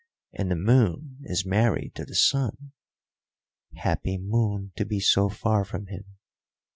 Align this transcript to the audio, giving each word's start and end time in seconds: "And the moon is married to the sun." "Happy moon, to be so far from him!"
"And 0.33 0.49
the 0.49 0.55
moon 0.55 1.19
is 1.25 1.45
married 1.45 1.93
to 1.93 2.05
the 2.05 2.15
sun." 2.15 2.71
"Happy 3.75 4.17
moon, 4.17 4.71
to 4.75 4.83
be 4.83 4.99
so 4.99 5.29
far 5.29 5.63
from 5.63 5.85
him!" 5.85 6.17